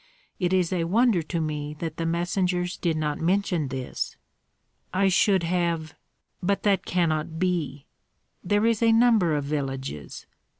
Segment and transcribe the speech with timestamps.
[0.39, 4.17] It is a wonder to me that the messengers did not mention this."
[4.91, 5.93] "I should have
[6.41, 7.85] But that cannot be.
[8.43, 10.25] There is a number of villages.